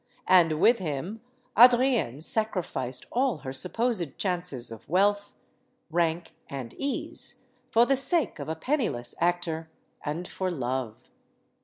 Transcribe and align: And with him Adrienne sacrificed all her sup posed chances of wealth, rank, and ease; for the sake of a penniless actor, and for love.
And 0.27 0.59
with 0.59 0.79
him 0.79 1.21
Adrienne 1.55 2.21
sacrificed 2.21 3.05
all 3.11 3.37
her 3.45 3.53
sup 3.53 3.73
posed 3.73 4.17
chances 4.17 4.71
of 4.71 4.89
wealth, 4.89 5.31
rank, 5.91 6.33
and 6.49 6.73
ease; 6.79 7.41
for 7.69 7.85
the 7.85 7.95
sake 7.95 8.39
of 8.39 8.49
a 8.49 8.55
penniless 8.55 9.13
actor, 9.21 9.69
and 10.03 10.27
for 10.27 10.49
love. 10.49 10.97